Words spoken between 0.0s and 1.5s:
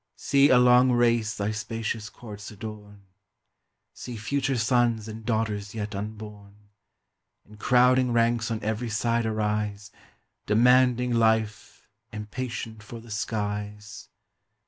See a long race